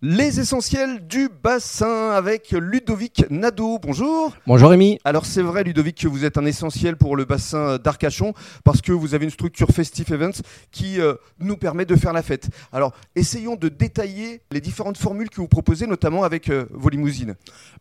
Les 0.00 0.38
essentiels 0.38 1.08
du 1.08 1.28
bassin 1.42 2.10
avec 2.10 2.52
Ludovic 2.52 3.24
Nadeau. 3.30 3.80
Bonjour. 3.82 4.32
Bonjour 4.46 4.70
Rémi. 4.70 5.00
Alors 5.04 5.26
c'est 5.26 5.42
vrai 5.42 5.64
Ludovic 5.64 6.00
que 6.00 6.06
vous 6.06 6.24
êtes 6.24 6.38
un 6.38 6.46
essentiel 6.46 6.94
pour 6.94 7.16
le 7.16 7.24
bassin 7.24 7.78
d'Arcachon 7.82 8.32
parce 8.62 8.80
que 8.80 8.92
vous 8.92 9.16
avez 9.16 9.24
une 9.24 9.32
structure 9.32 9.70
Festive 9.70 10.12
Events 10.12 10.40
qui 10.70 11.00
euh, 11.00 11.14
nous 11.40 11.56
permet 11.56 11.84
de 11.84 11.96
faire 11.96 12.12
la 12.12 12.22
fête. 12.22 12.48
Alors 12.72 12.92
essayons 13.16 13.56
de 13.56 13.68
détailler 13.68 14.40
les 14.52 14.60
différentes 14.60 14.98
formules 14.98 15.30
que 15.30 15.40
vous 15.40 15.48
proposez 15.48 15.88
notamment 15.88 16.22
avec 16.22 16.48
euh, 16.48 16.66
vos 16.70 16.90
limousines. 16.90 17.34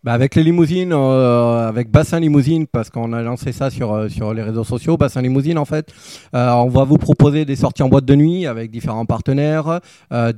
Bah 0.03 0.13
avec 0.13 0.33
les 0.33 0.41
limousines, 0.41 0.93
euh, 0.93 1.67
avec 1.67 1.91
Bassin 1.91 2.19
Limousine 2.19 2.65
parce 2.65 2.89
qu'on 2.89 3.13
a 3.13 3.21
lancé 3.21 3.51
ça 3.51 3.69
sur, 3.69 4.09
sur 4.09 4.33
les 4.33 4.41
réseaux 4.41 4.63
sociaux, 4.63 4.97
Bassin 4.97 5.21
Limousine 5.21 5.59
en 5.59 5.65
fait. 5.65 5.93
on 6.33 6.67
va 6.67 6.83
vous 6.83 6.97
proposer 6.97 7.45
des 7.45 7.57
sorties 7.57 7.83
en 7.83 7.89
boîte 7.89 8.05
de 8.05 8.15
nuit 8.15 8.47
avec 8.47 8.71
différents 8.71 9.05
partenaires, 9.05 9.81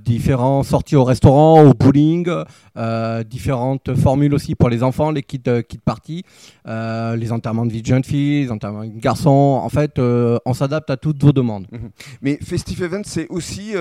différentes 0.03 0.65
sorties 0.65 0.97
au 0.97 1.05
restaurant 1.05 1.68
au 1.69 1.73
bowling, 1.73 2.27
euh, 2.77 3.23
différentes 3.23 3.95
formules 3.95 4.33
aussi 4.33 4.55
pour 4.55 4.69
les 4.69 4.83
enfants, 4.83 5.11
les 5.11 5.23
kits, 5.23 5.41
euh, 5.47 5.61
kits 5.61 5.79
parties, 5.83 6.23
euh, 6.67 7.15
les 7.15 7.31
enterrements 7.31 7.65
de 7.65 7.71
vie 7.71 7.81
de 7.81 7.87
jeunes 7.87 8.03
filles, 8.03 8.43
les 8.43 8.51
enterrements 8.51 8.85
de 8.85 8.99
garçons. 8.99 9.29
En 9.29 9.69
fait, 9.69 9.99
on 9.99 10.53
s'adapte 10.53 10.89
à 10.89 10.97
toutes 10.97 11.21
vos 11.21 11.31
demandes. 11.31 11.67
Mhm. 11.71 11.89
Mais 12.21 12.39
Festive 12.41 12.83
Event, 12.83 13.01
c'est 13.05 13.27
aussi 13.29 13.73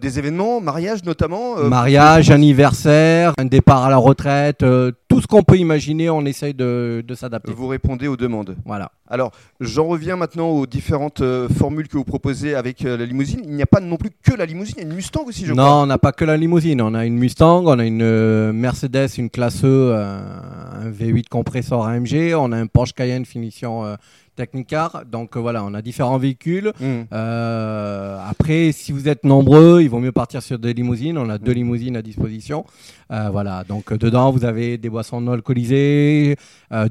des 0.00 0.18
événements, 0.18 0.60
mariage 0.60 1.04
notamment 1.04 1.56
Mariage, 1.56 2.30
anniversaire, 2.30 3.32
un 3.38 3.44
départ 3.44 3.84
à 3.84 3.90
la 3.90 3.96
retraite, 3.96 4.64
tout 5.12 5.20
ce 5.20 5.26
qu'on 5.26 5.42
peut 5.42 5.58
imaginer, 5.58 6.08
on 6.08 6.24
essaye 6.24 6.54
de, 6.54 7.04
de 7.06 7.14
s'adapter. 7.14 7.52
Vous 7.52 7.68
répondez 7.68 8.08
aux 8.08 8.16
demandes. 8.16 8.56
Voilà. 8.64 8.92
Alors, 9.08 9.30
j'en 9.60 9.86
reviens 9.86 10.16
maintenant 10.16 10.48
aux 10.48 10.66
différentes 10.66 11.22
formules 11.54 11.86
que 11.86 11.98
vous 11.98 12.04
proposez 12.04 12.54
avec 12.54 12.80
la 12.80 13.04
limousine. 13.04 13.42
Il 13.44 13.54
n'y 13.54 13.62
a 13.62 13.66
pas 13.66 13.80
non 13.80 13.98
plus 13.98 14.10
que 14.22 14.34
la 14.34 14.46
limousine, 14.46 14.76
il 14.78 14.84
y 14.84 14.86
a 14.86 14.88
une 14.88 14.94
Mustang 14.94 15.24
aussi, 15.26 15.44
je 15.44 15.52
non, 15.52 15.62
crois. 15.62 15.74
Non, 15.76 15.82
on 15.82 15.86
n'a 15.86 15.98
pas 15.98 16.12
que 16.12 16.24
la 16.24 16.38
limousine. 16.38 16.80
On 16.80 16.94
a 16.94 17.04
une 17.04 17.18
Mustang, 17.18 17.64
on 17.66 17.78
a 17.78 17.84
une 17.84 18.00
euh, 18.02 18.52
Mercedes, 18.54 19.18
une 19.18 19.28
classe 19.28 19.64
E, 19.64 19.94
un 19.94 20.90
V8 20.90 21.28
compresseur 21.28 21.84
AMG, 21.84 22.34
on 22.34 22.52
a 22.52 22.56
un 22.56 22.66
Porsche 22.66 22.94
Cayenne 22.94 23.26
finition 23.26 23.84
euh, 23.84 23.96
Technicar. 24.34 25.04
Donc 25.04 25.36
euh, 25.36 25.40
voilà, 25.40 25.62
on 25.62 25.74
a 25.74 25.82
différents 25.82 26.16
véhicules. 26.16 26.72
Mm. 26.80 27.02
Euh, 27.12 28.18
après, 28.26 28.72
si 28.72 28.90
vous 28.90 29.08
êtes 29.08 29.24
nombreux, 29.24 29.80
il 29.82 29.90
vaut 29.90 29.98
mieux 29.98 30.12
partir 30.12 30.42
sur 30.42 30.58
des 30.58 30.72
limousines. 30.72 31.18
On 31.18 31.28
a 31.28 31.36
deux 31.38 31.52
mm. 31.52 31.56
limousines 31.56 31.96
à 31.96 32.02
disposition. 32.02 32.64
Euh, 33.10 33.28
voilà, 33.30 33.62
donc 33.64 33.92
dedans, 33.92 34.30
vous 34.30 34.46
avez 34.46 34.78
des 34.78 34.88
boissons 34.88 35.20
non 35.20 35.32
alcoolisées, 35.32 36.36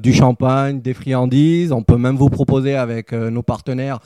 du 0.00 0.12
champagne, 0.12 0.80
des 0.80 0.94
friandises. 0.94 1.72
On 1.72 1.82
peut 1.82 1.96
même 1.96 2.16
vous 2.16 2.30
proposer 2.30 2.76
avec 2.76 3.12
nos 3.12 3.42
partenaires 3.42 3.98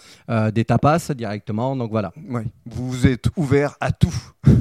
des 0.55 0.65
tapas 0.65 1.13
directement. 1.15 1.77
Donc 1.77 1.91
voilà. 1.91 2.13
Vous 2.65 3.07
êtes 3.07 3.27
ouvert 3.37 3.77
à 3.81 3.93
tout. 3.93 4.15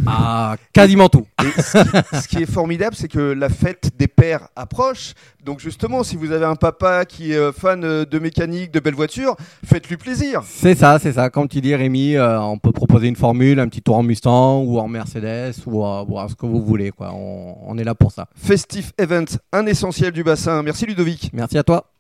À 0.06 0.58
quasiment 0.74 1.08
tout. 1.08 1.26
Ce, 1.52 2.28
qui, 2.28 2.38
est 2.38 2.52
formidable, 2.52 2.96
c'est 2.96 3.08
que 3.08 3.20
la 3.20 3.50
fête 3.50 3.92
des 3.98 4.08
pères 4.08 4.48
approche. 4.56 5.14
Donc 5.44 5.60
justement, 5.60 6.04
si 6.04 6.16
vous 6.16 6.32
avez 6.32 6.46
un 6.46 6.56
papa 6.56 7.06
qui 7.06 7.34
est 7.34 7.52
fan 7.52 7.82
de 7.82 8.20
mécanique, 8.20 8.72
de 8.72 8.80
belles 8.80 8.96
voitures, 8.96 9.36
faites-lui 9.66 9.98
plaisir. 9.98 10.42
C'est 10.46 10.76
ça, 10.76 11.00
c'est 11.00 11.14
ça. 11.14 11.30
Comme 11.30 11.48
tu 11.48 11.62
dis, 11.62 11.76
Rémi, 11.76 12.16
euh, 12.16 12.40
on 12.42 12.58
peut 12.58 12.72
proposer 12.72 13.08
une 13.08 13.16
formule, 13.16 13.60
un 13.60 13.68
petit 13.68 13.82
tour 13.82 13.98
en 13.98 14.04
Mustang 14.04 14.64
ou 14.64 14.80
en 14.80 14.88
Mercedes 14.88 15.54
ou, 15.66 15.84
ce 16.28 16.36
que 16.36 16.46
vous 16.46 16.64
voulez. 16.64 16.92
Quoi. 16.92 17.12
On, 17.14 17.58
on 17.66 17.78
est 17.78 17.84
là 17.84 17.96
pour 17.96 18.12
ça. 18.12 18.28
Festif 18.36 18.92
Event, 18.98 19.26
un 19.52 19.66
essentiel 19.66 20.12
du 20.12 20.24
bassin. 20.24 20.62
Merci 20.64 20.86
Ludovic. 20.86 21.30
Merci 21.34 21.58
à 21.58 21.64
toi. 21.64 21.92